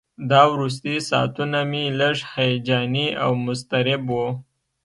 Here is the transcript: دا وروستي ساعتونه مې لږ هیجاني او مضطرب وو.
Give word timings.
دا 0.29 0.41
وروستي 0.53 0.95
ساعتونه 1.09 1.59
مې 1.71 1.83
لږ 1.99 2.17
هیجاني 2.33 3.07
او 3.23 3.31
مضطرب 3.45 4.01
وو. 4.13 4.27